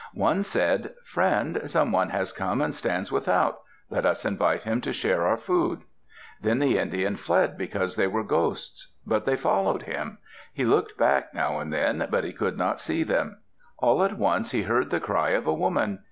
One 0.15 0.41
said, 0.41 0.95
"Friend, 1.03 1.61
someone 1.69 2.09
has 2.09 2.31
come 2.31 2.59
and 2.59 2.73
stands 2.73 3.11
without. 3.11 3.61
Let 3.91 4.03
us 4.03 4.25
invite 4.25 4.63
him 4.63 4.81
to 4.81 4.91
share 4.91 5.27
our 5.27 5.37
food." 5.37 5.83
Then 6.41 6.57
the 6.57 6.79
Indian 6.79 7.17
fled 7.17 7.55
because 7.55 7.95
they 7.97 8.07
were 8.07 8.23
ghosts. 8.23 8.95
But 9.05 9.25
they 9.27 9.35
followed 9.37 9.83
him. 9.83 10.17
He 10.51 10.65
looked 10.65 10.97
back 10.97 11.35
now 11.35 11.59
and 11.59 11.71
then, 11.71 12.07
but 12.09 12.23
he 12.23 12.33
could 12.33 12.57
not 12.57 12.79
see 12.79 13.03
them. 13.03 13.41
All 13.77 14.03
at 14.03 14.17
once 14.17 14.49
he 14.49 14.63
heard 14.63 14.89
the 14.89 14.99
cry 14.99 15.37
of 15.37 15.45
a 15.45 15.53
woman. 15.53 15.99